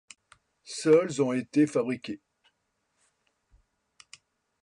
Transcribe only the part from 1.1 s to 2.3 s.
ont été frabriqués.